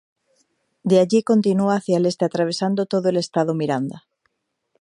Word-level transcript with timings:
De 0.89 0.97
allí 1.03 1.21
continúa 1.21 1.75
hacia 1.75 1.97
el 1.97 2.07
Este 2.07 2.25
atravesando 2.25 2.87
todo 2.87 3.09
el 3.09 3.17
estado 3.17 3.53
Miranda. 3.53 4.07